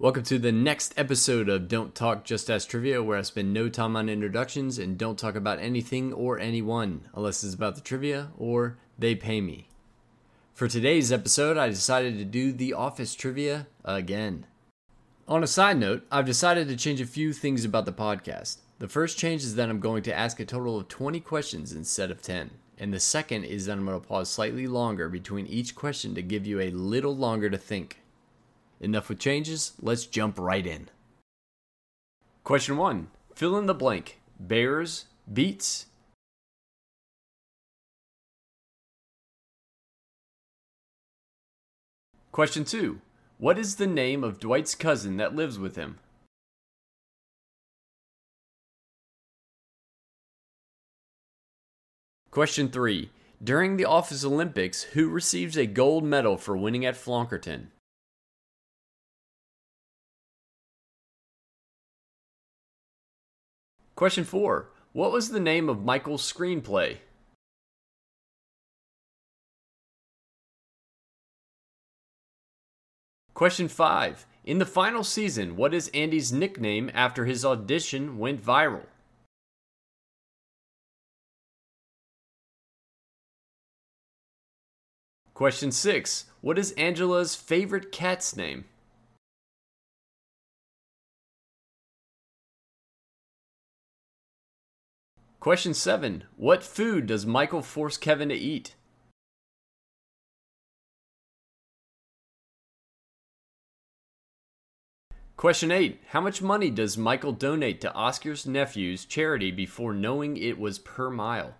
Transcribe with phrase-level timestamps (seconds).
[0.00, 3.68] Welcome to the next episode of Don't Talk Just Ask Trivia, where I spend no
[3.68, 8.28] time on introductions and don't talk about anything or anyone unless it's about the trivia
[8.38, 9.66] or they pay me.
[10.54, 14.46] For today's episode, I decided to do the office trivia again.
[15.26, 18.58] On a side note, I've decided to change a few things about the podcast.
[18.78, 22.12] The first change is that I'm going to ask a total of 20 questions instead
[22.12, 22.52] of 10.
[22.78, 26.22] And the second is that I'm going to pause slightly longer between each question to
[26.22, 27.98] give you a little longer to think.
[28.80, 30.88] Enough with changes, let's jump right in.
[32.44, 34.20] Question 1 Fill in the blank.
[34.38, 35.86] Bears, beets.
[42.30, 43.00] Question 2
[43.38, 45.98] What is the name of Dwight's cousin that lives with him?
[52.30, 53.10] Question 3
[53.42, 57.72] During the Office Olympics, who receives a gold medal for winning at Flonkerton?
[63.98, 64.70] Question 4.
[64.92, 66.98] What was the name of Michael's screenplay?
[73.34, 74.24] Question 5.
[74.44, 78.86] In the final season, what is Andy's nickname after his audition went viral?
[85.34, 86.26] Question 6.
[86.40, 88.66] What is Angela's favorite cat's name?
[95.48, 96.24] Question 7.
[96.36, 98.74] What food does Michael force Kevin to eat?
[105.38, 106.02] Question 8.
[106.08, 111.08] How much money does Michael donate to Oscar's nephew's charity before knowing it was per
[111.08, 111.54] mile?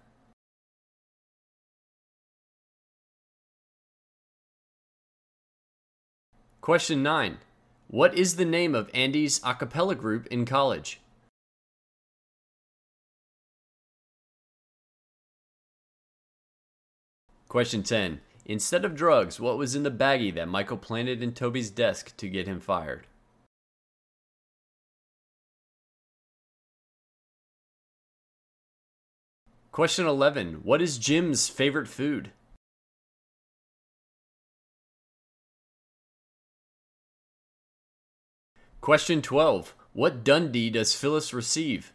[6.60, 7.38] Question 9.
[7.86, 11.00] What is the name of Andy's a cappella group in college?
[17.48, 18.20] Question 10.
[18.44, 22.28] Instead of drugs, what was in the baggie that Michael planted in Toby's desk to
[22.28, 23.06] get him fired?
[29.72, 30.60] Question 11.
[30.62, 32.32] What is Jim's favorite food?
[38.82, 39.74] Question 12.
[39.94, 41.92] What Dundie does Phyllis receive?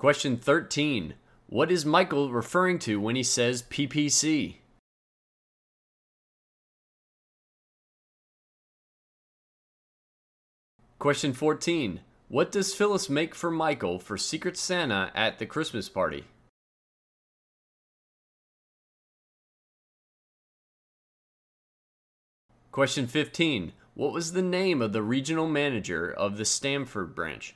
[0.00, 1.12] Question 13.
[1.46, 4.54] What is Michael referring to when he says PPC?
[10.98, 12.00] Question 14.
[12.28, 16.24] What does Phyllis make for Michael for Secret Santa at the Christmas party?
[22.72, 23.74] Question 15.
[23.92, 27.54] What was the name of the regional manager of the Stamford branch?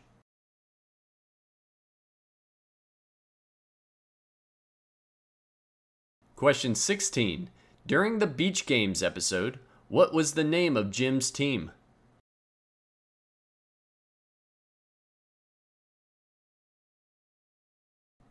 [6.37, 7.49] Question 16.
[7.87, 11.71] During the Beach Games episode, what was the name of Jim's team?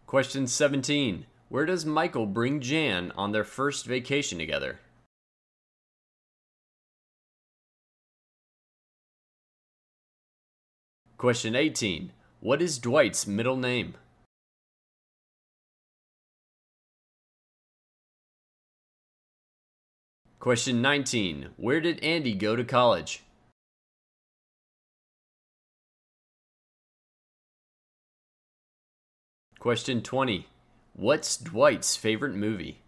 [0.05, 1.25] Question 17.
[1.47, 4.79] Where does Michael bring Jan on their first vacation together?
[11.17, 12.11] Question 18.
[12.41, 13.95] What is Dwight's middle name?
[20.43, 21.51] Question 19.
[21.55, 23.23] Where did Andy go to college?
[29.57, 30.47] Question 20.
[30.95, 32.81] What's Dwight's favorite movie?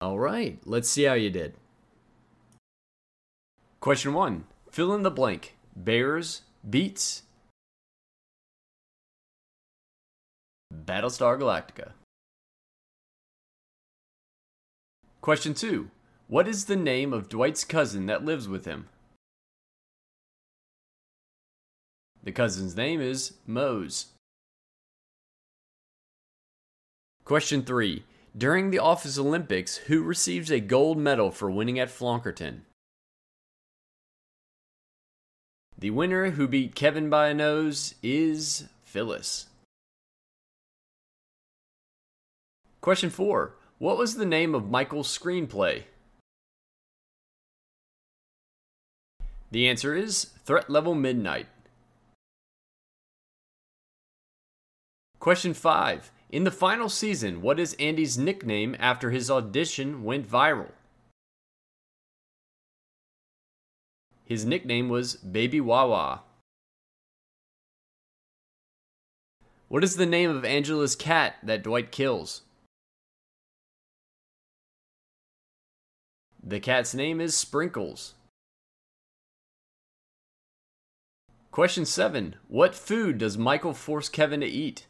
[0.00, 1.52] All right, let's see how you did.
[3.80, 4.44] Question 1.
[4.70, 5.54] Fill in the blank.
[5.76, 7.24] Bears, beets,
[10.72, 11.92] Battlestar Galactica.
[15.20, 15.90] Question 2.
[16.28, 18.88] What is the name of Dwight's cousin that lives with him?
[22.24, 24.06] The cousin's name is Mose.
[27.24, 28.04] Question 3.
[28.36, 32.62] During the Office Olympics, who receives a gold medal for winning at Flonkerton?
[35.76, 39.46] The winner who beat Kevin by a nose is Phyllis.
[42.82, 43.54] Question 4.
[43.78, 45.84] What was the name of Michael's screenplay?
[49.52, 51.46] The answer is Threat Level Midnight.
[55.20, 56.10] Question 5.
[56.30, 60.72] In the final season, what is Andy's nickname after his audition went viral?
[64.24, 66.22] His nickname was Baby Wawa.
[69.68, 72.42] What is the name of Angela's cat that Dwight kills?
[76.44, 78.14] The cat's name is Sprinkles.
[81.52, 82.34] Question 7.
[82.48, 84.86] What food does Michael force Kevin to eat?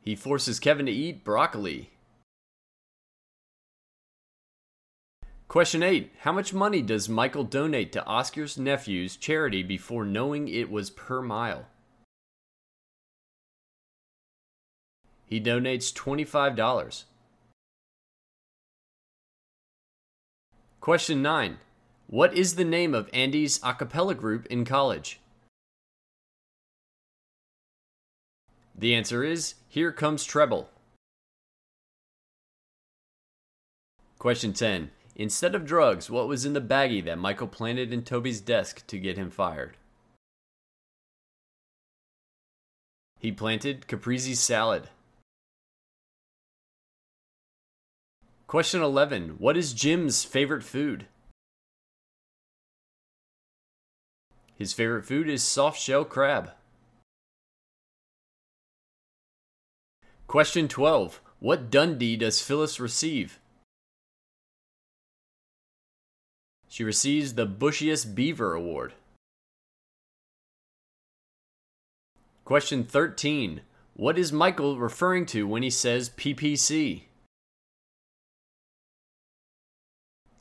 [0.00, 1.90] He forces Kevin to eat broccoli.
[5.48, 6.12] Question 8.
[6.20, 11.20] How much money does Michael donate to Oscar's nephew's charity before knowing it was per
[11.20, 11.66] mile?
[15.26, 17.04] He donates $25.
[20.80, 21.58] Question 9.
[22.06, 25.20] What is the name of Andy's a cappella group in college?
[28.76, 30.70] The answer is Here Comes Treble.
[34.18, 34.90] Question 10.
[35.16, 38.98] Instead of drugs, what was in the baggie that Michael planted in Toby's desk to
[38.98, 39.76] get him fired?
[43.18, 44.90] He planted caprese salad.
[48.48, 49.34] Question 11.
[49.36, 51.04] What is Jim's favorite food?
[54.56, 56.52] His favorite food is soft shell crab.
[60.26, 61.20] Question 12.
[61.40, 63.38] What Dundie does Phyllis receive?
[66.70, 68.94] She receives the Bushiest Beaver Award.
[72.46, 73.60] Question 13.
[73.92, 77.07] What is Michael referring to when he says PPC?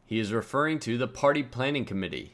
[0.08, 2.32] He is referring to the Party Planning Committee.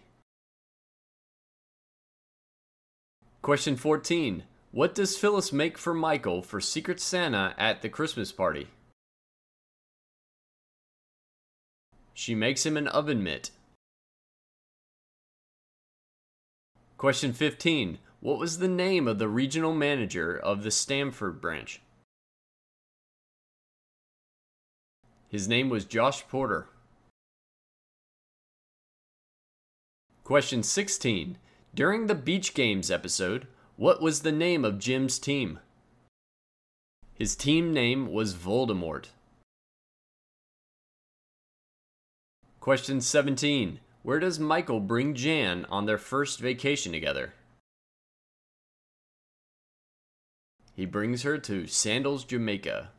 [3.41, 4.43] Question 14.
[4.71, 8.67] What does Phyllis make for Michael for Secret Santa at the Christmas party?
[12.13, 13.49] She makes him an oven mitt.
[16.99, 17.97] Question 15.
[18.19, 21.81] What was the name of the regional manager of the Stamford branch?
[25.27, 26.67] His name was Josh Porter.
[30.23, 31.37] Question 16.
[31.75, 35.59] During the Beach Games episode, what was the name of Jim's team?
[37.13, 39.07] His team name was Voldemort.
[42.61, 43.81] Question 17.
[44.03, 47.33] Where does Michael bring Jan on their first vacation together?
[50.73, 52.91] He brings her to Sandals, Jamaica.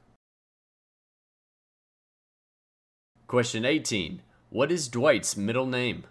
[3.26, 4.20] Question 18.
[4.50, 6.04] What is Dwight's middle name?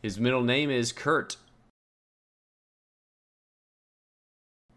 [0.00, 1.36] His middle name is Kurt.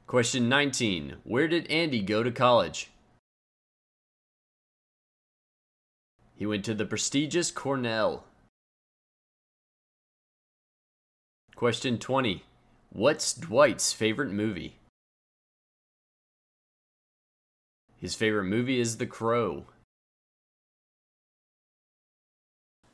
[0.07, 1.17] Question 19.
[1.23, 2.89] Where did Andy go to college?
[6.35, 8.23] He went to the prestigious Cornell.
[11.55, 12.43] Question 20.
[12.89, 14.77] What's Dwight's favorite movie?
[17.97, 19.67] His favorite movie is The Crow.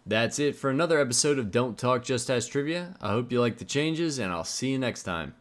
[0.08, 2.96] That's it for another episode of Don't Talk Just Ask Trivia.
[3.02, 5.36] I hope you like the changes, and I'll see you next time.